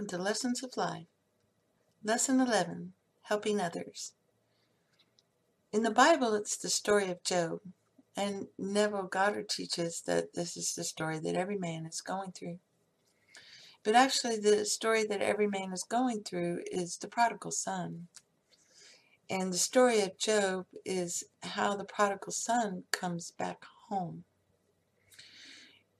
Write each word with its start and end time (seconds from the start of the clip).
Welcome 0.00 0.18
to 0.18 0.24
Lessons 0.24 0.62
of 0.62 0.78
Life. 0.78 1.08
Lesson 2.02 2.40
11 2.40 2.94
Helping 3.24 3.60
Others. 3.60 4.14
In 5.74 5.82
the 5.82 5.90
Bible, 5.90 6.32
it's 6.32 6.56
the 6.56 6.70
story 6.70 7.10
of 7.10 7.22
Job, 7.22 7.60
and 8.16 8.46
Neville 8.56 9.02
Goddard 9.02 9.50
teaches 9.50 10.00
that 10.06 10.32
this 10.32 10.56
is 10.56 10.74
the 10.74 10.84
story 10.84 11.18
that 11.18 11.36
every 11.36 11.58
man 11.58 11.84
is 11.84 12.00
going 12.00 12.32
through. 12.32 12.60
But 13.84 13.94
actually, 13.94 14.38
the 14.38 14.64
story 14.64 15.04
that 15.04 15.20
every 15.20 15.46
man 15.46 15.70
is 15.70 15.82
going 15.82 16.22
through 16.22 16.62
is 16.72 16.96
the 16.96 17.06
prodigal 17.06 17.50
son. 17.50 18.08
And 19.28 19.52
the 19.52 19.58
story 19.58 20.00
of 20.00 20.16
Job 20.16 20.64
is 20.82 21.24
how 21.42 21.76
the 21.76 21.84
prodigal 21.84 22.32
son 22.32 22.84
comes 22.90 23.32
back 23.32 23.66
home. 23.90 24.24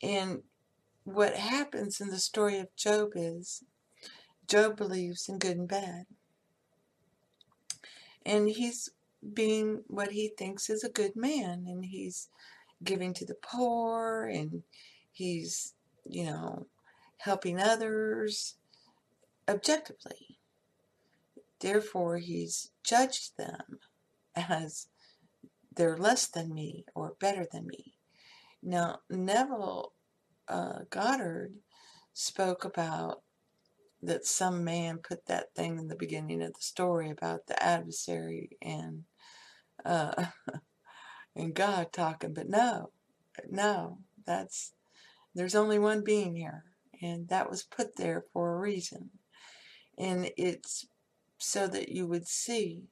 And 0.02 0.45
what 1.04 1.34
happens 1.34 2.01
in 2.01 2.09
the 2.09 2.18
story 2.18 2.59
of 2.59 2.74
Job 2.76 3.10
is 3.14 3.62
Job 4.50 4.77
believes 4.77 5.28
in 5.28 5.38
good 5.38 5.56
and 5.56 5.68
bad. 5.68 6.06
And 8.26 8.48
he's 8.48 8.90
being 9.32 9.84
what 9.87 10.10
he 10.10 10.32
thinks 10.37 10.68
is 10.68 10.82
a 10.82 10.90
good 10.90 11.15
man, 11.15 11.66
and 11.68 11.84
he's 11.84 12.29
giving 12.82 13.15
to 13.15 13.24
the 13.24 13.37
poor, 13.37 14.26
and 14.26 14.65
he's, 15.12 15.74
you 16.04 16.24
know, 16.24 16.66
helping 17.18 17.60
others 17.60 18.56
objectively. 19.48 20.40
Therefore, 21.60 22.18
he's 22.18 22.73
judged 22.82 23.37
them 23.38 23.78
as 24.34 24.88
they're 25.76 25.96
less 25.96 26.26
than 26.26 26.52
me 26.52 26.84
or 26.96 27.15
better 27.21 27.46
than 27.52 27.68
me. 27.68 27.95
Now, 28.65 28.98
Neville 29.09 29.93
uh, 30.48 30.80
Goddard 30.90 31.52
spoke 32.12 32.65
about 32.65 33.23
that 34.02 34.26
some 34.26 34.65
man 34.65 34.98
put 34.98 35.26
that 35.26 35.54
thing 35.54 35.79
in 35.79 35.88
the 35.88 35.96
beginning 35.96 36.43
of 36.43 36.54
the 36.54 36.60
story 36.60 37.10
about 37.10 37.46
the 37.46 37.62
adversary 37.62 38.51
and 38.62 39.04
uh, 39.84 40.26
and 41.37 41.54
God 41.54 41.93
talking, 41.93 42.34
but 42.34 42.48
no, 42.48 42.90
no, 43.48 43.98
that's 44.26 44.73
there's 45.34 45.54
only 45.54 45.78
one 45.78 46.02
being 46.02 46.34
here, 46.34 46.65
and 47.01 47.28
that 47.28 47.51
was 47.51 47.62
put 47.62 47.96
there 47.96 48.24
for 48.32 48.54
a 48.54 48.60
reason, 48.60 49.10
and 49.98 50.30
it's 50.37 50.87
so 51.38 51.66
that 51.68 51.90
you 51.90 52.06
would 52.06 52.26
see 52.26 52.84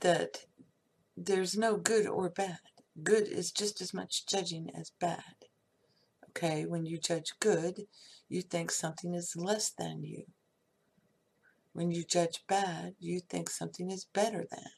that 0.00 0.44
there's 1.16 1.56
no 1.56 1.76
good 1.76 2.06
or 2.06 2.30
bad. 2.30 2.58
Good 3.02 3.26
is 3.28 3.52
just 3.52 3.80
as 3.80 3.94
much 3.94 4.26
judging 4.26 4.70
as 4.74 4.92
bad. 5.00 5.22
Okay, 6.30 6.64
when 6.66 6.86
you 6.86 6.98
judge 6.98 7.32
good, 7.40 7.82
you 8.32 8.40
think 8.42 8.70
something 8.70 9.14
is 9.14 9.36
less 9.36 9.70
than 9.70 10.02
you. 10.02 10.24
When 11.74 11.90
you 11.90 12.02
judge 12.02 12.44
bad, 12.48 12.94
you 12.98 13.20
think 13.20 13.50
something 13.50 13.90
is 13.90 14.06
better 14.06 14.46
than. 14.50 14.70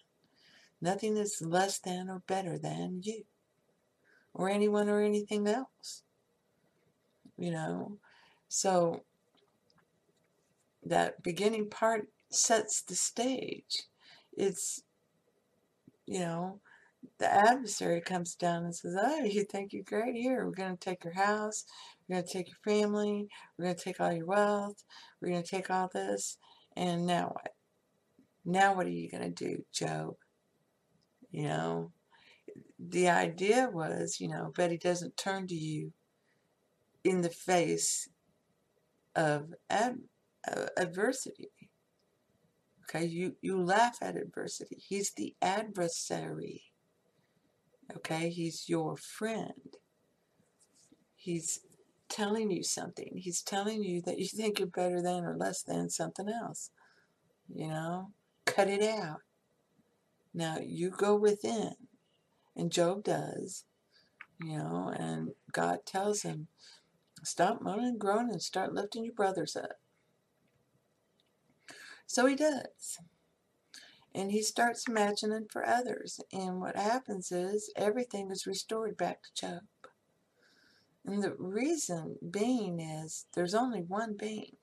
Nothing 0.80 1.16
is 1.16 1.40
less 1.40 1.78
than 1.78 2.10
or 2.10 2.22
better 2.26 2.58
than 2.58 3.00
you, 3.02 3.24
or 4.32 4.48
anyone 4.48 4.88
or 4.88 5.00
anything 5.00 5.46
else. 5.46 6.02
You 7.36 7.52
know, 7.52 7.98
so 8.48 9.04
that 10.84 11.22
beginning 11.22 11.70
part 11.70 12.08
sets 12.30 12.82
the 12.82 12.96
stage. 12.96 13.84
It's, 14.36 14.82
you 16.06 16.20
know, 16.20 16.60
the 17.18 17.32
adversary 17.32 18.00
comes 18.00 18.34
down 18.34 18.64
and 18.64 18.74
says, 18.74 18.96
Oh, 19.00 19.24
you 19.24 19.44
think 19.44 19.72
you're 19.72 19.84
great 19.84 20.16
here. 20.16 20.44
We're 20.44 20.52
going 20.52 20.76
to 20.76 20.84
take 20.84 21.04
your 21.04 21.14
house. 21.14 21.64
We're 22.08 22.16
going 22.16 22.26
to 22.26 22.32
take 22.32 22.48
your 22.48 22.74
family. 22.74 23.28
We're 23.58 23.66
going 23.66 23.76
to 23.76 23.82
take 23.82 24.00
all 24.00 24.12
your 24.12 24.26
wealth. 24.26 24.84
We're 25.20 25.30
going 25.30 25.42
to 25.42 25.48
take 25.48 25.70
all 25.70 25.90
this. 25.92 26.38
And 26.76 27.06
now 27.06 27.28
what? 27.32 27.52
Now 28.44 28.74
what 28.74 28.86
are 28.86 28.90
you 28.90 29.10
going 29.10 29.22
to 29.22 29.30
do, 29.30 29.64
Job? 29.72 30.14
You 31.30 31.44
know, 31.44 31.92
the 32.78 33.08
idea 33.08 33.70
was, 33.72 34.18
you 34.20 34.28
know, 34.28 34.52
Betty 34.54 34.76
doesn't 34.76 35.16
turn 35.16 35.46
to 35.46 35.54
you 35.54 35.92
in 37.04 37.22
the 37.22 37.30
face 37.30 38.08
of 39.16 39.54
ad, 39.70 39.96
adversity. 40.76 41.50
Okay, 42.82 43.06
you, 43.06 43.34
you 43.40 43.62
laugh 43.62 43.96
at 44.02 44.16
adversity. 44.16 44.76
He's 44.86 45.12
the 45.16 45.34
adversary. 45.40 46.64
Okay, 47.96 48.28
he's 48.28 48.68
your 48.68 48.96
friend. 48.96 49.78
He's 51.16 51.60
telling 52.08 52.50
you 52.50 52.62
something. 52.62 53.12
He's 53.14 53.42
telling 53.42 53.82
you 53.82 54.02
that 54.02 54.18
you 54.18 54.26
think 54.26 54.58
you're 54.58 54.68
better 54.68 55.02
than 55.02 55.24
or 55.24 55.36
less 55.36 55.62
than 55.62 55.90
something 55.90 56.28
else. 56.28 56.70
You 57.52 57.68
know, 57.68 58.10
cut 58.46 58.68
it 58.68 58.82
out. 58.82 59.20
Now 60.32 60.58
you 60.60 60.90
go 60.90 61.16
within, 61.16 61.74
and 62.56 62.72
Job 62.72 63.04
does, 63.04 63.64
you 64.40 64.58
know, 64.58 64.92
and 64.96 65.30
God 65.52 65.80
tells 65.86 66.22
him, 66.22 66.48
stop 67.22 67.62
moaning 67.62 67.86
and 67.86 67.98
groaning 67.98 68.32
and 68.32 68.42
start 68.42 68.74
lifting 68.74 69.04
your 69.04 69.14
brothers 69.14 69.56
up. 69.56 69.78
So 72.06 72.26
he 72.26 72.34
does 72.34 72.98
and 74.14 74.30
he 74.30 74.42
starts 74.42 74.86
imagining 74.88 75.46
for 75.50 75.66
others. 75.66 76.20
And 76.32 76.60
what 76.60 76.76
happens 76.76 77.32
is 77.32 77.72
everything 77.76 78.30
is 78.30 78.46
restored 78.46 78.96
back 78.96 79.22
to 79.22 79.46
Job. 79.46 79.60
And 81.06 81.22
the 81.22 81.34
reason 81.38 82.16
being 82.30 82.80
is 82.80 83.26
there's 83.34 83.54
only 83.54 83.82
one 83.82 84.16
being. 84.18 84.56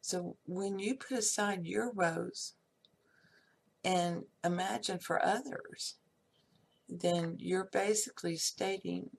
So 0.00 0.36
when 0.44 0.78
you 0.78 0.96
put 0.96 1.18
aside 1.18 1.64
your 1.64 1.90
woes 1.90 2.54
and 3.82 4.24
imagine 4.44 4.98
for 4.98 5.24
others, 5.24 5.96
then 6.88 7.36
you're 7.38 7.70
basically 7.72 8.36
stating 8.36 9.10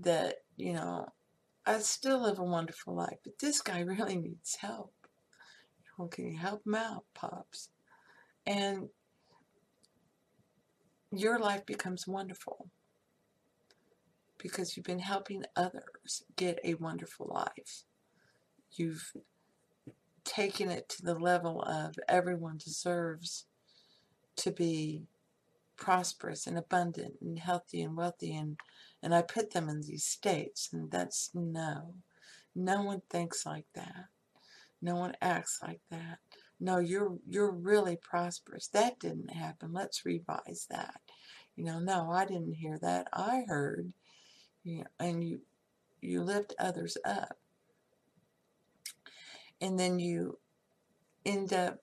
that, 0.00 0.36
you 0.56 0.72
know, 0.72 1.06
I 1.66 1.78
still 1.80 2.22
live 2.22 2.38
a 2.38 2.44
wonderful 2.44 2.94
life, 2.94 3.18
but 3.22 3.38
this 3.38 3.60
guy 3.60 3.80
really 3.80 4.16
needs 4.16 4.56
help. 4.56 4.94
can 6.10 6.32
you 6.32 6.38
help 6.38 6.66
him 6.66 6.76
out, 6.76 7.04
Pops? 7.12 7.68
and 8.46 8.88
your 11.12 11.38
life 11.38 11.66
becomes 11.66 12.06
wonderful 12.06 12.70
because 14.42 14.76
you've 14.76 14.86
been 14.86 15.00
helping 15.00 15.44
others 15.56 16.24
get 16.36 16.58
a 16.64 16.74
wonderful 16.74 17.30
life. 17.32 17.84
You've 18.72 19.12
taken 20.24 20.70
it 20.70 20.88
to 20.90 21.02
the 21.02 21.14
level 21.14 21.62
of 21.62 21.94
everyone 22.08 22.58
deserves 22.58 23.46
to 24.36 24.50
be 24.50 25.04
prosperous 25.76 26.46
and 26.46 26.58
abundant 26.58 27.14
and 27.20 27.38
healthy 27.38 27.82
and 27.82 27.96
wealthy 27.96 28.34
and 28.34 28.58
and 29.02 29.14
I 29.14 29.22
put 29.22 29.52
them 29.52 29.70
in 29.70 29.80
these 29.80 30.04
states 30.04 30.68
and 30.72 30.90
that's 30.90 31.30
no. 31.34 31.94
No 32.54 32.82
one 32.82 33.00
thinks 33.08 33.46
like 33.46 33.64
that. 33.74 34.06
No 34.82 34.96
one 34.96 35.14
acts 35.22 35.60
like 35.62 35.80
that 35.90 36.18
no, 36.60 36.78
you're 36.78 37.16
you're 37.26 37.50
really 37.50 37.96
prosperous. 37.96 38.68
That 38.68 39.00
didn't 39.00 39.32
happen. 39.32 39.72
Let's 39.72 40.04
revise 40.04 40.66
that. 40.70 41.00
You 41.56 41.64
know, 41.64 41.78
no, 41.78 42.10
I 42.10 42.26
didn't 42.26 42.54
hear 42.54 42.78
that. 42.82 43.08
I 43.12 43.44
heard. 43.48 43.92
And 44.98 45.24
you 45.24 45.40
you 46.00 46.22
lift 46.22 46.54
others 46.58 46.96
up. 47.04 47.36
And 49.60 49.78
then 49.78 49.98
you 49.98 50.38
end 51.26 51.52
up 51.52 51.78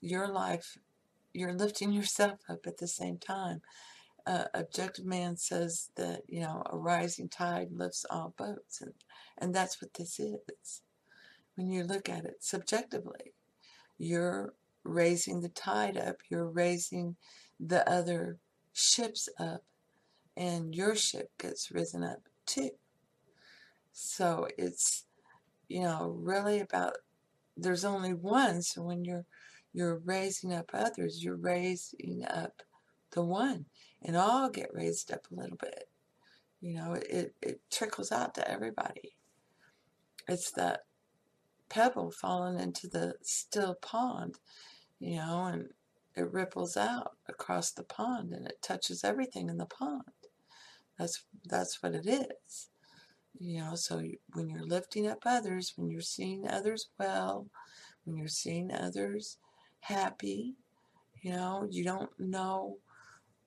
your 0.00 0.28
life 0.28 0.78
you're 1.32 1.52
lifting 1.52 1.92
yourself 1.98 2.40
up 2.48 2.66
at 2.66 2.78
the 2.78 2.88
same 2.88 3.18
time. 3.18 3.60
Uh, 4.26 4.44
objective 4.54 5.04
man 5.04 5.36
says 5.36 5.90
that 5.96 6.22
you 6.26 6.40
know 6.40 6.62
a 6.66 6.76
rising 6.76 7.28
tide 7.28 7.68
lifts 7.70 8.04
all 8.10 8.34
boats 8.36 8.80
and 8.80 8.92
and 9.38 9.54
that's 9.54 9.80
what 9.80 9.94
this 9.94 10.18
is 10.18 10.82
when 11.54 11.70
you 11.70 11.84
look 11.84 12.08
at 12.08 12.24
it 12.24 12.34
subjectively 12.40 13.34
you're 13.98 14.54
raising 14.84 15.40
the 15.40 15.48
tide 15.48 15.96
up, 15.96 16.16
you're 16.28 16.48
raising 16.48 17.16
the 17.58 17.88
other 17.88 18.38
ships 18.72 19.28
up, 19.38 19.62
and 20.36 20.74
your 20.74 20.94
ship 20.94 21.30
gets 21.38 21.70
risen 21.70 22.04
up 22.04 22.20
too. 22.44 22.70
So 23.92 24.46
it's, 24.58 25.06
you 25.68 25.82
know, 25.82 26.16
really 26.18 26.60
about 26.60 26.94
there's 27.56 27.84
only 27.84 28.12
one, 28.12 28.62
so 28.62 28.82
when 28.82 29.04
you're 29.04 29.24
you're 29.72 29.98
raising 30.04 30.54
up 30.54 30.70
others, 30.72 31.22
you're 31.22 31.36
raising 31.36 32.24
up 32.28 32.62
the 33.12 33.22
one, 33.22 33.66
and 34.02 34.16
all 34.16 34.48
get 34.48 34.72
raised 34.72 35.12
up 35.12 35.26
a 35.30 35.34
little 35.34 35.56
bit. 35.56 35.88
You 36.60 36.74
know, 36.74 36.94
it, 36.94 37.34
it 37.42 37.60
trickles 37.70 38.10
out 38.10 38.34
to 38.34 38.50
everybody. 38.50 39.16
It's 40.28 40.50
that 40.52 40.80
pebble 41.68 42.10
falling 42.10 42.58
into 42.58 42.88
the 42.88 43.14
still 43.22 43.74
pond, 43.74 44.38
you 44.98 45.16
know, 45.16 45.44
and 45.44 45.68
it 46.14 46.32
ripples 46.32 46.76
out 46.76 47.12
across 47.28 47.70
the 47.72 47.84
pond 47.84 48.32
and 48.32 48.46
it 48.46 48.62
touches 48.62 49.04
everything 49.04 49.50
in 49.50 49.58
the 49.58 49.66
pond. 49.66 50.04
That's 50.98 51.24
that's 51.44 51.82
what 51.82 51.94
it 51.94 52.06
is. 52.06 52.68
You 53.38 53.60
know, 53.60 53.74
so 53.74 54.02
when 54.32 54.48
you're 54.48 54.66
lifting 54.66 55.06
up 55.08 55.18
others, 55.26 55.74
when 55.76 55.90
you're 55.90 56.00
seeing 56.00 56.48
others 56.48 56.88
well, 56.98 57.46
when 58.04 58.16
you're 58.16 58.28
seeing 58.28 58.72
others 58.72 59.36
happy, 59.80 60.54
you 61.22 61.32
know, 61.32 61.66
you 61.70 61.84
don't 61.84 62.10
know, 62.18 62.78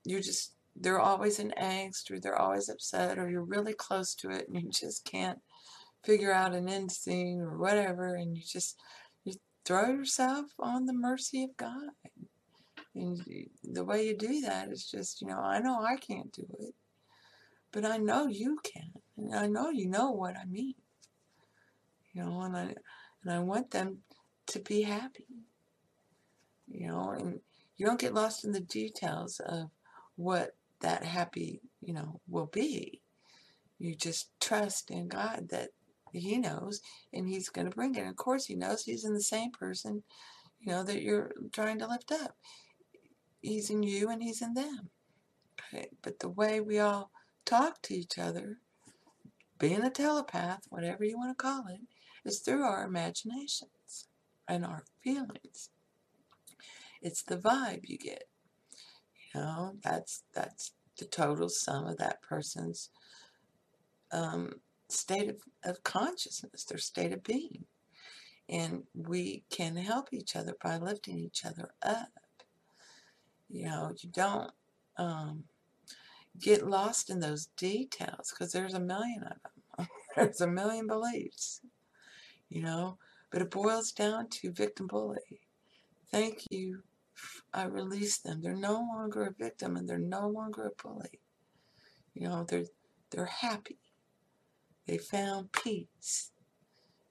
you're 0.06 0.22
just, 0.22 0.54
they're 0.76 1.00
always 1.00 1.40
in 1.40 1.54
angst 1.60 2.12
or 2.12 2.20
they're 2.20 2.40
always 2.40 2.70
upset 2.70 3.18
or 3.18 3.30
you're 3.30 3.44
really 3.44 3.74
close 3.74 4.14
to 4.16 4.30
it 4.30 4.48
and 4.48 4.62
you 4.62 4.70
just 4.72 5.06
can't 5.06 5.40
figure 6.04 6.32
out 6.32 6.54
an 6.54 6.70
end 6.70 6.92
scene 6.92 7.40
or 7.40 7.58
whatever 7.58 8.16
and 8.16 8.38
you 8.38 8.44
just, 8.46 8.78
you 9.24 9.34
throw 9.66 9.90
yourself 9.90 10.46
on 10.60 10.86
the 10.86 10.94
mercy 10.94 11.44
of 11.44 11.58
God. 11.58 11.90
And 12.96 13.22
the 13.64 13.84
way 13.84 14.06
you 14.06 14.18
do 14.18 14.42
that 14.42 14.70
is 14.70 14.86
just, 14.86 15.22
you 15.22 15.28
know, 15.28 15.40
I 15.40 15.60
know 15.60 15.82
I 15.82 15.96
can't 15.96 16.32
do 16.32 16.46
it, 16.60 16.74
but 17.72 17.86
I 17.86 17.98
know 17.98 18.28
you 18.28 18.60
can. 18.64 18.92
And 19.18 19.36
I 19.36 19.48
know 19.48 19.70
you 19.70 19.88
know 19.88 20.12
what 20.12 20.36
I 20.38 20.46
mean. 20.46 20.76
You 22.14 22.24
know, 22.24 22.42
and 22.42 22.56
I 22.56 22.76
and 23.24 23.32
I 23.32 23.40
want 23.40 23.72
them 23.72 24.00
to 24.48 24.60
be 24.60 24.82
happy. 24.82 25.28
You 26.68 26.88
know, 26.88 27.12
and 27.12 27.40
you 27.78 27.86
don't 27.86 28.00
get 28.00 28.14
lost 28.14 28.46
in 28.46 28.52
the 28.52 28.60
details 28.60 29.40
of 29.40 29.70
what 30.16 30.56
that 30.82 31.04
happy, 31.04 31.62
you 31.82 31.94
know, 31.94 32.20
will 32.28 32.48
be. 32.48 33.02
You 33.78 33.96
just 33.96 34.30
trust 34.40 34.92
in 34.92 35.08
God 35.08 35.48
that 35.50 35.70
He 36.12 36.38
knows 36.38 36.82
and 37.14 37.28
He's 37.28 37.50
going 37.50 37.70
to 37.70 37.76
bring 37.76 37.96
it. 37.96 38.02
And 38.02 38.10
of 38.10 38.16
course, 38.16 38.46
He 38.46 38.56
knows 38.56 38.84
He's 38.84 39.06
in 39.06 39.14
the 39.14 39.22
same 39.22 39.52
person, 39.52 40.04
you 40.60 40.72
know, 40.72 40.84
that 40.84 41.02
you're 41.02 41.32
trying 41.52 41.80
to 41.80 41.88
lift 41.88 42.12
up. 42.12 42.36
He's 43.42 43.70
in 43.70 43.84
you 43.84 44.10
and 44.10 44.22
He's 44.22 44.42
in 44.42 44.54
them. 44.54 44.90
Okay? 45.74 45.88
But 46.02 46.20
the 46.20 46.30
way 46.30 46.60
we 46.60 46.80
all 46.80 47.12
talk 47.46 47.82
to 47.84 47.96
each 47.96 48.18
other 48.18 48.58
being 49.60 49.84
a 49.84 49.90
telepath, 49.90 50.62
whatever 50.70 51.04
you 51.04 51.18
want 51.18 51.38
to 51.38 51.42
call 51.42 51.66
it, 51.68 51.82
is 52.26 52.40
through 52.40 52.64
our 52.64 52.86
imaginations 52.86 54.08
and 54.48 54.66
our 54.66 54.84
feelings. 55.04 55.70
It's 57.02 57.24
the 57.24 57.38
vibe 57.38 57.82
you 57.84 57.98
get. 57.98 58.24
You 59.34 59.42
know, 59.42 59.76
that's 59.84 60.24
that's 60.34 60.72
the 60.98 61.06
total 61.06 61.50
sum 61.50 61.86
of 61.86 61.98
that 61.98 62.22
person's 62.22 62.90
um, 64.12 64.54
state 64.90 65.30
of, 65.30 65.38
of 65.64 65.84
consciousness, 65.84 66.66
their 66.66 66.78
state 66.78 67.14
of 67.14 67.24
being. 67.24 67.66
And 68.50 68.84
we 68.96 69.44
can 69.52 69.76
help 69.76 70.10
each 70.12 70.36
other 70.36 70.56
by 70.62 70.78
lifting 70.78 71.20
each 71.20 71.46
other 71.46 71.70
up. 71.84 72.10
You 73.48 73.66
know, 73.66 73.94
you 74.02 74.10
don't 74.10 74.52
um, 74.98 75.44
get 76.38 76.68
lost 76.68 77.10
in 77.10 77.20
those 77.20 77.48
details 77.58 78.32
because 78.32 78.52
there's 78.52 78.74
a 78.74 78.80
million 78.80 79.24
of 79.24 79.38
them. 79.78 79.88
there's 80.16 80.42
a 80.42 80.48
million 80.48 80.88
beliefs, 80.88 81.62
you 82.50 82.62
know, 82.62 82.98
but 83.32 83.42
it 83.42 83.52
boils 83.52 83.92
down 83.92 84.28
to 84.30 84.52
victim 84.52 84.88
bully. 84.88 85.42
Thank 86.12 86.44
you. 86.50 86.84
I 87.54 87.64
release 87.64 88.18
them. 88.18 88.42
They're 88.42 88.56
no 88.56 88.74
longer 88.74 89.24
a 89.24 89.34
victim 89.34 89.76
and 89.76 89.88
they're 89.88 89.98
no 89.98 90.28
longer 90.28 90.68
a 90.68 90.84
bully. 90.84 91.20
You 92.14 92.28
know, 92.30 92.46
they're 92.48 92.66
they're 93.12 93.26
happy. 93.26 93.80
They 94.88 94.98
found 94.98 95.52
peace. 95.52 96.32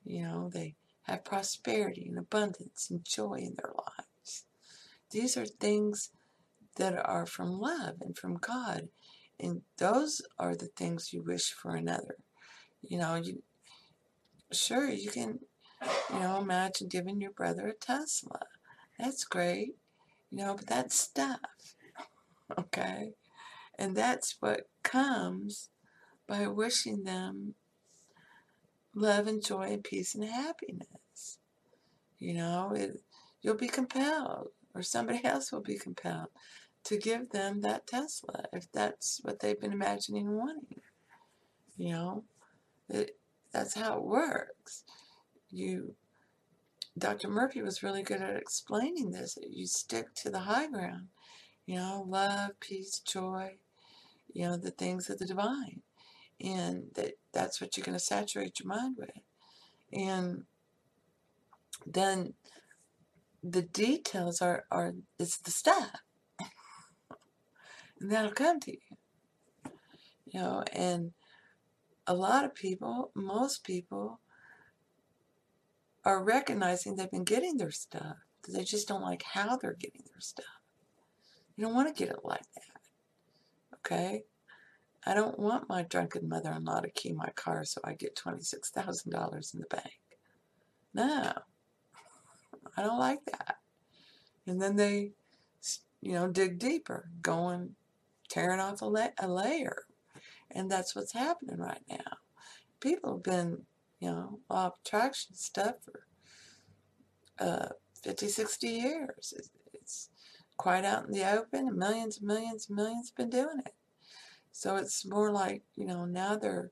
You 0.04 0.24
know, 0.24 0.50
they 0.52 0.74
have 1.02 1.24
prosperity 1.24 2.06
and 2.08 2.18
abundance 2.18 2.88
and 2.90 3.04
joy 3.04 3.34
in 3.34 3.54
their 3.56 3.72
lives. 3.72 4.44
These 5.10 5.36
are 5.36 5.46
things 5.46 6.10
that 6.76 6.94
are 6.96 7.26
from 7.26 7.58
love 7.58 7.96
and 8.00 8.16
from 8.16 8.36
God 8.36 8.88
and 9.40 9.62
those 9.79 10.20
are 10.38 10.56
the 10.56 10.69
things 10.76 11.12
you 11.12 11.23
wish 11.23 11.52
for 11.52 11.75
another. 11.75 12.17
You 12.82 12.99
know, 12.99 13.14
you 13.14 13.43
sure 14.52 14.90
you 14.90 15.11
can, 15.11 15.40
you 16.12 16.20
know, 16.20 16.38
imagine 16.40 16.88
giving 16.88 17.20
your 17.20 17.31
brother 17.31 17.69
a 17.69 17.75
Tesla. 17.75 18.40
That's 18.99 19.25
great. 19.25 19.76
You 20.31 20.38
know, 20.38 20.55
but 20.55 20.67
that's 20.67 20.99
stuff. 20.99 21.40
Okay? 22.58 23.11
And 23.79 23.94
that's 23.94 24.37
what 24.40 24.70
comes 24.82 25.69
by 26.26 26.46
wishing 26.46 27.05
them 27.05 27.55
love 28.94 29.26
and 29.26 29.44
joy 29.44 29.73
and 29.73 29.85
peace 29.85 30.14
and 30.14 30.25
happiness. 30.25 31.38
You 32.19 32.35
know, 32.35 32.73
it, 32.75 33.02
you'll 33.43 33.55
be 33.55 33.69
compelled, 33.69 34.49
or 34.75 34.82
somebody 34.82 35.20
else 35.25 35.52
will 35.52 35.61
be 35.61 35.76
compelled 35.76 36.29
to 36.88 36.96
give 36.96 37.29
them 37.31 37.61
that 37.61 37.87
Tesla 37.87 38.44
if 38.50 38.73
that's 38.73 39.20
what 39.23 39.40
they've 39.40 39.61
been 39.61 39.75
imagining 39.75 40.35
wanting. 40.35 40.81
You 41.76 41.93
know, 41.93 42.25
it, 42.88 43.19
that's 43.52 43.75
how 43.75 43.99
it 43.99 44.05
works. 44.05 44.85
You, 45.50 45.94
Dr. 46.96 47.29
Murphy 47.29 47.61
was 47.61 47.82
really 47.82 48.02
good 48.02 48.23
at 48.23 48.37
explaining 48.37 49.11
this. 49.11 49.37
You 49.46 49.67
stick 49.67 50.14
to 50.23 50.31
the 50.31 50.40
high 50.40 50.67
ground, 50.69 51.08
you 51.67 51.76
know, 51.76 52.06
love, 52.08 52.52
peace, 52.58 53.00
joy, 53.00 53.56
you 54.32 54.46
know, 54.46 54.56
the 54.56 54.70
things 54.70 55.11
of 55.11 55.19
the 55.19 55.26
divine. 55.26 55.82
And 56.40 56.85
that 56.94 57.19
that's 57.35 57.61
what 57.61 57.76
you're 57.76 57.85
going 57.85 57.99
to 57.99 58.05
saturate 58.05 58.61
your 58.61 58.69
mind 58.69 58.96
with. 58.96 59.11
And 59.93 60.44
then 61.87 62.32
the 63.43 63.62
details 63.62 64.40
are, 64.40 64.64
are 64.70 64.94
it's 65.19 65.37
the 65.37 65.50
stuff 65.50 65.90
and 68.00 68.10
that'll 68.10 68.32
come 68.32 68.60
to 68.60 68.72
you. 68.72 69.72
You 70.26 70.40
know, 70.40 70.64
and 70.72 71.12
a 72.06 72.14
lot 72.14 72.44
of 72.44 72.54
people, 72.54 73.10
most 73.14 73.64
people, 73.64 74.20
are 76.04 76.23
recognizing 76.23 76.96
they've 76.96 77.11
been 77.11 77.25
getting 77.25 77.56
their 77.56 77.70
stuff. 77.70 78.16
They 78.49 78.64
just 78.64 78.88
don't 78.88 79.02
like 79.02 79.23
how 79.23 79.56
they're 79.56 79.76
getting 79.78 80.02
their 80.06 80.20
stuff. 80.20 80.44
You 81.56 81.64
don't 81.64 81.75
want 81.75 81.94
to 81.94 81.99
get 81.99 82.12
it 82.12 82.25
like 82.25 82.46
that. 82.54 82.80
Okay? 83.76 84.25
I 85.04 85.14
don't 85.14 85.38
want 85.38 85.68
my 85.68 85.82
drunken 85.82 86.28
mother 86.28 86.52
in 86.52 86.64
law 86.64 86.80
to 86.80 86.90
key 86.90 87.12
my 87.12 87.30
car 87.34 87.64
so 87.64 87.80
I 87.84 87.94
get 87.94 88.16
$26,000 88.16 89.54
in 89.54 89.61
the 89.61 89.66
bank. 89.66 90.00
No. 90.94 91.32
I 92.76 92.82
don't 92.82 92.99
like 92.99 93.25
that. 93.26 93.56
And 94.46 94.61
then 94.61 94.76
they, 94.76 95.12
you 96.00 96.12
know, 96.12 96.28
dig 96.28 96.58
deeper, 96.58 97.11
going 97.23 97.75
tearing 98.28 98.61
off 98.61 98.82
a, 98.82 98.87
la- 98.87 99.08
a 99.18 99.28
layer. 99.28 99.85
And 100.50 100.70
that's 100.70 100.97
what's 100.97 101.12
happening 101.12 101.58
right 101.58 101.82
now. 101.88 102.18
People 102.80 103.14
have 103.14 103.23
been, 103.23 103.62
you 104.00 104.11
know, 104.11 104.40
law 104.49 104.66
of 104.66 104.73
attraction 104.85 105.35
stuff 105.35 105.75
for 105.85 106.06
uh, 107.38 107.68
50, 108.02 108.28
60 108.28 108.66
years. 108.68 109.35
It's, 109.37 109.50
it's 109.75 110.11
quite 110.56 110.85
out 110.85 111.06
in 111.06 111.12
the 111.12 111.30
open, 111.30 111.68
and 111.68 111.76
millions 111.76 112.18
and 112.18 112.26
millions 112.26 112.68
and 112.68 112.76
millions 112.76 113.11
have 113.11 113.16
been 113.16 113.30
doing 113.30 113.61
it. 113.64 113.75
So 114.52 114.76
it's 114.76 115.06
more 115.06 115.32
like, 115.32 115.62
you 115.76 115.87
know, 115.87 116.04
now 116.04 116.37
they're 116.37 116.70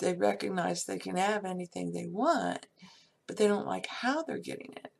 they 0.00 0.14
recognize 0.14 0.84
they 0.84 0.98
can 0.98 1.16
have 1.16 1.44
anything 1.44 1.92
they 1.92 2.06
want, 2.06 2.66
but 3.26 3.36
they 3.36 3.46
don't 3.46 3.66
like 3.66 3.86
how 3.86 4.22
they're 4.22 4.38
getting 4.38 4.72
it. 4.76 4.92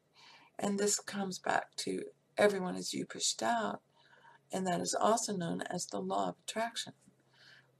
And 0.59 0.79
this 0.79 1.01
comes 1.01 1.39
back 1.39 1.75
to 1.79 2.03
everyone 2.39 2.77
is 2.77 2.95
you 2.95 3.05
pushed 3.05 3.43
out 3.43 3.81
and 4.55 4.65
that 4.69 4.81
is 4.81 4.95
also 4.95 5.37
known 5.37 5.63
as 5.63 5.87
the 5.87 5.99
law 5.99 6.29
of 6.29 6.37
attraction. 6.47 6.93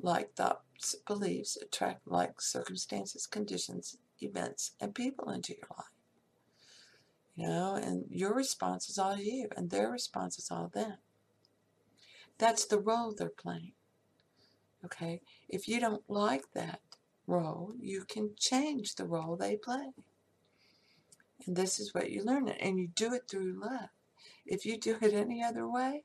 Like 0.01 0.35
thoughts, 0.35 0.97
beliefs 1.07 1.57
attract 1.57 2.09
like 2.09 2.41
circumstances, 2.41 3.29
conditions, 3.29 3.97
events, 4.21 4.73
and 4.81 4.93
people 4.93 5.31
into 5.31 5.53
your 5.55 5.69
life. 5.71 5.87
You 7.37 7.47
know, 7.47 7.77
and 7.77 8.07
your 8.11 8.35
response 8.35 8.89
is 8.89 8.99
all 8.99 9.17
you, 9.17 9.49
and 9.57 9.71
their 9.71 9.89
response 9.89 10.37
is 10.37 10.51
all 10.51 10.69
them. 10.75 10.97
That's 12.39 12.65
the 12.65 12.81
role 12.81 13.15
they're 13.17 13.29
playing. 13.29 13.73
Okay? 14.85 15.21
If 15.49 15.69
you 15.69 15.79
don't 15.79 16.03
like 16.09 16.53
that 16.55 16.81
role, 17.29 17.73
you 17.81 18.05
can 18.05 18.31
change 18.37 18.97
the 18.97 19.07
role 19.07 19.37
they 19.37 19.57
play. 19.57 19.93
And 21.47 21.55
this 21.55 21.79
is 21.79 21.95
what 21.95 22.11
you 22.11 22.25
learn, 22.25 22.49
and 22.49 22.81
you 22.81 22.89
do 22.89 23.15
it 23.15 23.29
through 23.29 23.61
love. 23.61 23.91
If 24.45 24.67
you 24.67 24.77
do 24.77 24.97
it 25.01 25.15
any 25.15 25.43
other 25.43 25.69
way, 25.69 26.03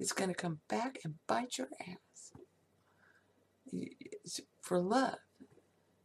it's 0.00 0.12
going 0.12 0.30
to 0.30 0.34
come 0.34 0.60
back 0.66 0.98
and 1.04 1.14
bite 1.26 1.58
your 1.58 1.68
ass. 1.78 2.32
It's 3.70 4.40
for 4.62 4.80
love. 4.80 5.18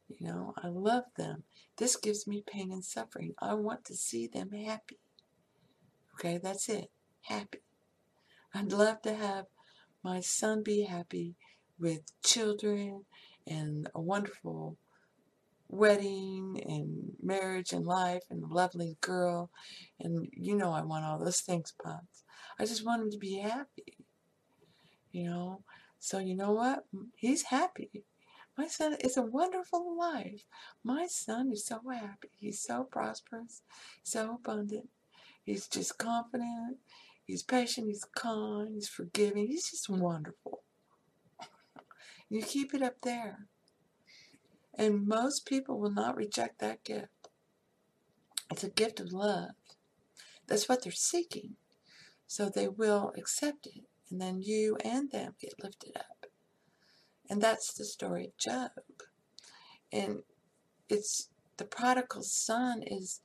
You 0.10 0.28
know, 0.28 0.54
I 0.62 0.68
love 0.68 1.06
them. 1.18 1.44
This 1.78 1.96
gives 1.96 2.28
me 2.28 2.44
pain 2.46 2.72
and 2.74 2.84
suffering. 2.84 3.34
I 3.42 3.54
want 3.54 3.86
to 3.86 3.96
see 3.96 4.28
them 4.28 4.52
happy. 4.52 5.00
Okay, 6.16 6.38
that's 6.38 6.68
it. 6.68 6.92
Happy. 7.22 7.60
I'd 8.54 8.74
love 8.74 9.02
to 9.04 9.16
have 9.16 9.46
my 10.04 10.20
son 10.20 10.62
be 10.62 10.84
happy 10.84 11.36
with 11.80 12.02
children 12.22 13.06
and 13.48 13.90
a 13.96 14.02
wonderful 14.02 14.78
wedding 15.70 16.62
and 16.68 17.12
marriage 17.22 17.74
and 17.74 17.86
life 17.86 18.24
and 18.30 18.44
a 18.44 18.54
lovely 18.54 18.98
girl. 19.02 19.50
And 20.00 20.28
you 20.32 20.56
know 20.56 20.72
I 20.72 20.82
want 20.84 21.06
all 21.06 21.20
those 21.20 21.42
things, 21.42 21.74
Pops. 21.84 22.24
I 22.60 22.66
just 22.66 22.86
want 22.86 23.02
him 23.04 23.12
to 23.12 23.18
be 23.18 23.40
happy. 23.40 23.98
You 25.12 25.30
know? 25.30 25.62
So 26.00 26.20
you 26.20 26.36
know 26.36 26.52
what? 26.52 26.86
He's 27.16 27.44
happy. 27.44 28.04
My 28.58 28.68
son 28.68 28.96
is 29.02 29.18
a 29.18 29.22
wonderful 29.22 29.98
life. 29.98 30.46
My 30.84 31.08
son 31.08 31.52
is 31.52 31.66
so 31.66 31.82
happy. 31.92 32.30
He's 32.38 32.62
so 32.62 32.84
prosperous, 32.84 33.64
so 34.04 34.36
abundant. 34.36 34.88
He's 35.44 35.68
just 35.68 35.98
confident. 35.98 36.78
He's 37.26 37.44
patient. 37.44 37.88
He's 37.88 38.06
kind. 38.16 38.76
He's 38.76 38.88
forgiving. 38.88 39.48
He's 39.48 39.70
just 39.70 39.90
wonderful. 39.90 40.62
You 42.30 42.42
keep 42.42 42.74
it 42.74 42.82
up 42.82 42.96
there. 43.02 43.48
And 44.78 45.08
most 45.08 45.46
people 45.46 45.80
will 45.80 45.92
not 45.92 46.18
reject 46.18 46.60
that 46.60 46.84
gift. 46.84 47.30
It's 48.52 48.64
a 48.64 48.70
gift 48.70 49.00
of 49.00 49.12
love. 49.12 49.52
That's 50.48 50.70
what 50.70 50.84
they're 50.84 50.92
seeking. 50.92 51.56
So 52.28 52.50
they 52.50 52.68
will 52.68 53.14
accept 53.18 53.68
it. 53.68 53.86
And 54.10 54.22
then 54.22 54.42
you 54.42 54.78
and 54.84 55.12
them 55.12 55.36
get 55.40 55.64
lifted 55.64 55.96
up. 55.96 56.28
And 57.30 57.42
that's 57.42 57.74
the 57.74 57.86
story 57.86 58.26
of 58.26 58.38
Job. 58.38 58.72
And 59.92 60.20
it's 60.90 61.30
the 61.58 61.66
prodigal 61.66 62.24
son 62.24 62.84
is 62.86 63.22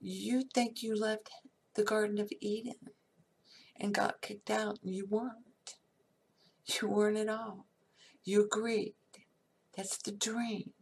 you 0.00 0.44
think 0.54 0.82
you 0.82 0.98
left 0.98 1.30
the 1.74 1.84
Garden 1.84 2.18
of 2.18 2.30
Eden 2.40 2.90
and 3.78 3.94
got 3.94 4.20
kicked 4.20 4.50
out, 4.50 4.78
and 4.82 4.94
you 4.94 5.06
weren't. 5.06 5.76
You 6.66 6.88
weren't 6.88 7.18
at 7.18 7.28
all. 7.28 7.66
You 8.24 8.44
agreed. 8.44 8.94
That's 9.76 9.96
the 9.98 10.12
dream. 10.12 10.72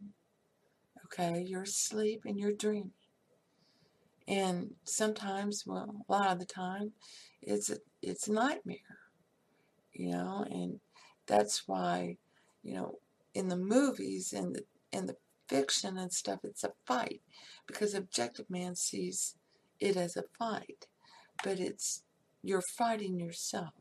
Okay, 1.05 1.43
you're 1.45 1.63
asleep 1.63 2.21
and 2.25 2.39
you're 2.39 2.53
dreaming. 2.53 2.91
And 4.27 4.75
sometimes, 4.85 5.65
well, 5.65 6.05
a 6.07 6.11
lot 6.11 6.31
of 6.31 6.39
the 6.39 6.45
time, 6.45 6.93
it's 7.41 7.69
a, 7.69 7.77
it's 8.01 8.27
a 8.27 8.33
nightmare. 8.33 8.77
You 9.93 10.11
know, 10.11 10.45
and 10.49 10.79
that's 11.27 11.67
why, 11.67 12.17
you 12.63 12.75
know, 12.75 12.99
in 13.33 13.49
the 13.49 13.57
movies 13.57 14.33
and 14.33 14.55
the 14.55 14.63
and 14.93 15.07
the 15.07 15.15
fiction 15.47 15.97
and 15.97 16.11
stuff, 16.11 16.39
it's 16.43 16.63
a 16.63 16.71
fight 16.85 17.21
because 17.67 17.93
objective 17.93 18.49
man 18.49 18.75
sees 18.75 19.35
it 19.79 19.97
as 19.97 20.15
a 20.15 20.23
fight, 20.37 20.87
but 21.43 21.59
it's 21.59 22.03
you're 22.41 22.61
fighting 22.61 23.19
yourself, 23.19 23.73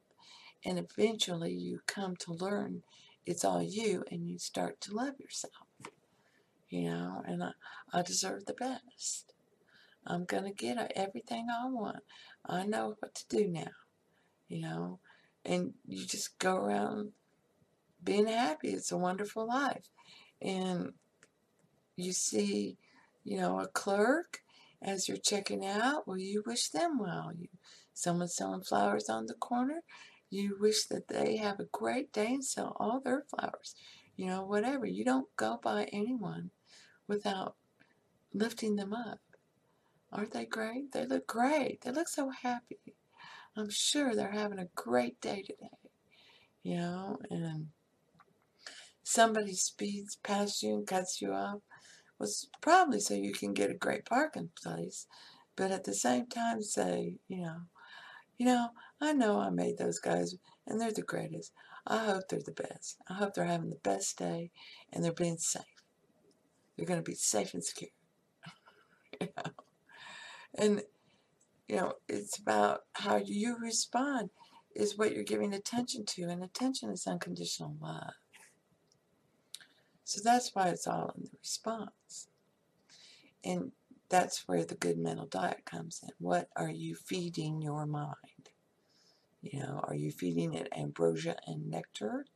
and 0.65 0.79
eventually 0.79 1.53
you 1.53 1.81
come 1.87 2.17
to 2.17 2.33
learn 2.33 2.83
it's 3.31 3.45
all 3.45 3.63
you, 3.63 4.05
and 4.11 4.29
you 4.29 4.39
start 4.39 4.81
to 4.83 4.95
love 4.95 5.15
yourself. 5.21 5.55
You 6.69 6.91
know, 6.91 7.23
and 7.27 7.43
I, 7.43 7.51
I 7.93 8.03
deserve 8.03 8.47
the 8.47 8.55
best. 8.55 9.33
I'm 10.07 10.25
gonna 10.25 10.53
get 10.53 10.93
everything 10.97 11.47
I 11.51 11.69
want. 11.69 12.03
I 12.45 12.65
know 12.65 12.97
what 12.99 13.15
to 13.15 13.29
do 13.29 13.49
now. 13.49 13.71
You 14.49 14.63
know, 14.63 14.99
and 15.45 15.75
you 15.87 16.07
just 16.07 16.39
go 16.39 16.57
around 16.57 17.13
being 18.03 18.27
happy. 18.27 18.71
It's 18.71 18.93
a 18.93 18.99
wonderful 18.99 19.47
life, 19.47 19.89
and 20.43 20.93
you 21.97 22.13
see, 22.13 22.79
you 23.25 23.37
know, 23.37 23.61
a 23.61 23.69
clerk 23.69 24.41
as 24.83 25.09
you're 25.09 25.19
checking 25.19 25.67
out. 25.67 26.09
Well, 26.09 26.19
you 26.19 26.43
wish 26.47 26.71
them 26.71 26.99
well. 26.99 27.33
You, 27.37 27.49
someone 27.95 28.29
selling 28.29 28.63
flowers 28.63 29.09
on 29.09 29.27
the 29.27 29.35
corner. 29.35 29.83
You 30.31 30.57
wish 30.61 30.87
that 30.87 31.09
they 31.09 31.37
have 31.37 31.59
a 31.59 31.65
great 31.65 32.13
day 32.13 32.29
and 32.35 32.45
sell 32.45 32.77
all 32.79 33.01
their 33.01 33.25
flowers. 33.29 33.75
You 34.17 34.27
know, 34.27 34.45
whatever. 34.45 34.87
You 34.87 35.05
don't 35.05 35.35
go 35.37 35.59
by 35.63 35.85
anyone 35.93 36.51
without 37.09 37.57
lifting 38.33 38.77
them 38.77 38.93
up. 38.93 39.19
Aren't 40.13 40.33
they 40.33 40.45
great? 40.45 40.93
They 40.93 41.05
look 41.07 41.27
great. 41.27 41.83
They 41.83 41.91
look 41.91 42.09
so 42.09 42.31
happy. 42.31 42.95
I'm 43.57 43.71
sure 43.71 44.15
they're 44.15 44.31
having 44.31 44.59
a 44.59 44.69
great 44.75 45.21
day 45.21 45.43
today. 45.43 45.91
You 46.63 46.77
know, 46.77 47.19
and 47.31 47.69
somebody 49.03 49.55
speeds 49.55 50.17
past 50.23 50.63
you 50.63 50.75
and 50.75 50.87
cuts 50.87 51.21
you 51.21 51.33
off 51.33 51.61
was 52.19 52.49
probably 52.61 53.01
so 53.01 53.15
you 53.15 53.33
can 53.33 53.55
get 53.55 53.71
a 53.71 53.75
great 53.75 54.05
parking 54.05 54.51
place, 54.63 55.07
but 55.57 55.71
at 55.73 55.85
the 55.85 55.95
same 55.95 56.27
time 56.27 56.63
say, 56.63 57.15
you 57.29 57.43
know, 57.43 57.57
you 58.39 58.47
know, 58.47 58.69
I 59.01 59.13
know 59.13 59.41
I 59.41 59.51
made 59.51 59.79
those 59.79 59.99
guys, 59.99 60.35
and 60.67 60.81
they're 60.81 60.93
the 60.93 61.03
greatest. 61.03 61.53
I 61.87 61.99
hope 62.05 62.25
they're 62.29 62.41
the 62.45 62.53
best. 62.53 62.99
I 63.09 63.15
hope 63.15 63.35
they're 63.35 63.45
having 63.45 63.71
the 63.71 63.77
best 63.77 64.19
day, 64.19 64.51
and 64.93 65.03
they're 65.03 65.13
being 65.13 65.39
safe. 65.39 65.63
They're 66.77 66.87
going 66.87 67.03
to 67.03 67.11
be 67.11 67.15
safe 67.15 67.55
and 67.55 67.65
secure. 67.65 67.91
you 69.21 69.29
know? 69.37 69.53
And, 70.55 70.83
you 71.69 71.77
know, 71.77 71.95
it's 72.09 72.39
about 72.39 72.81
how 72.95 73.17
you 73.17 73.57
respond 73.59 74.31
is 74.75 74.99
what 74.99 75.15
you're 75.15 75.25
giving 75.25 75.55
attention 75.55 76.05
to, 76.07 76.23
and 76.25 76.43
attention 76.43 76.91
is 76.91 77.07
unconditional 77.07 77.77
love. 77.81 78.15
So 80.05 80.21
that's 80.23 80.55
why 80.55 80.69
it's 80.69 80.87
all 80.87 81.15
in 81.17 81.25
the 81.25 81.31
response. 81.41 82.29
And 83.45 83.73
that's 84.09 84.47
where 84.49 84.65
the 84.65 84.75
good 84.75 84.99
mental 84.99 85.27
diet 85.27 85.65
comes 85.65 86.01
in. 86.03 86.11
What 86.19 86.49
are 86.57 86.71
you 86.71 86.95
feeding 86.97 87.63
your 87.63 87.87
mind? 87.87 88.17
You 89.43 89.61
know, 89.61 89.81
are 89.85 89.95
you 89.95 90.11
feeding 90.13 90.55
it 90.55 90.69
ambrosia 90.77 91.37
and 91.47 91.71
nectar? 91.71 92.27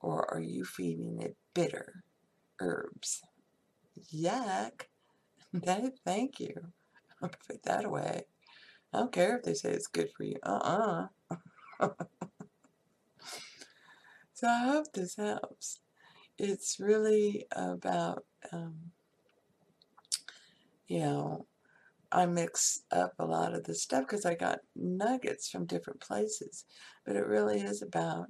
Or 0.00 0.28
are 0.34 0.40
you 0.40 0.64
feeding 0.64 1.20
it 1.20 1.36
bitter 1.54 2.02
herbs? 2.60 3.22
Yuck. 4.12 4.82
That, 5.52 5.92
thank 6.02 6.40
you. 6.40 6.54
I'll 7.22 7.28
put 7.46 7.62
that 7.64 7.84
away. 7.84 8.22
I 8.92 8.98
don't 8.98 9.12
care 9.12 9.36
if 9.36 9.42
they 9.42 9.52
say 9.52 9.70
it's 9.70 9.86
good 9.86 10.08
for 10.16 10.24
you. 10.24 10.36
Uh-uh. 10.42 11.08
so 14.32 14.48
I 14.48 14.58
hope 14.60 14.86
this 14.94 15.16
helps. 15.16 15.80
It's 16.38 16.80
really 16.80 17.44
about 17.52 18.24
um, 18.50 18.92
you 20.88 21.00
know, 21.00 21.46
I 22.12 22.26
mix 22.26 22.82
up 22.90 23.14
a 23.18 23.24
lot 23.24 23.54
of 23.54 23.64
the 23.64 23.74
stuff 23.74 24.04
because 24.06 24.26
I 24.26 24.34
got 24.34 24.60
nuggets 24.76 25.48
from 25.48 25.66
different 25.66 26.00
places. 26.00 26.64
But 27.06 27.16
it 27.16 27.26
really 27.26 27.60
is 27.60 27.82
about, 27.82 28.26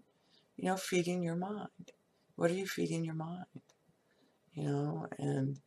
you 0.56 0.66
know, 0.66 0.76
feeding 0.76 1.22
your 1.22 1.36
mind. 1.36 1.92
What 2.36 2.50
are 2.50 2.54
you 2.54 2.66
feeding 2.66 3.04
your 3.04 3.14
mind? 3.14 3.44
You 4.54 4.64
know, 4.64 5.06
and 5.18 5.58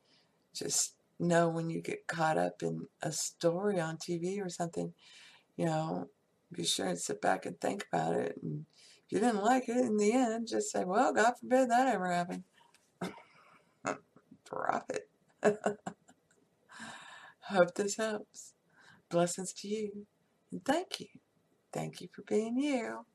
just 0.53 0.95
know 1.19 1.49
when 1.49 1.69
you 1.69 1.81
get 1.81 2.07
caught 2.07 2.37
up 2.37 2.61
in 2.61 2.87
a 3.01 3.11
story 3.11 3.79
on 3.79 3.97
TV 3.97 4.41
or 4.41 4.49
something, 4.49 4.93
you 5.57 5.65
know, 5.65 6.09
be 6.51 6.63
sure 6.63 6.87
and 6.87 6.99
sit 6.99 7.21
back 7.21 7.45
and 7.45 7.59
think 7.59 7.85
about 7.91 8.15
it. 8.15 8.37
And 8.41 8.65
if 9.05 9.11
you 9.11 9.19
didn't 9.19 9.43
like 9.43 9.67
it 9.67 9.77
in 9.77 9.97
the 9.97 10.13
end, 10.13 10.47
just 10.47 10.71
say, 10.71 10.83
well, 10.85 11.13
God 11.13 11.33
forbid 11.39 11.69
that 11.69 11.87
ever 11.87 12.11
happened. 12.11 12.43
Drop 14.45 14.91
it. 14.91 15.09
Hope 17.49 17.75
this 17.75 17.97
helps. 17.97 18.53
Blessings 19.09 19.53
to 19.53 19.67
you. 19.67 20.07
And 20.51 20.63
thank 20.65 20.99
you. 20.99 21.07
Thank 21.73 22.01
you 22.01 22.09
for 22.13 22.23
being 22.23 22.57
you. 22.57 23.05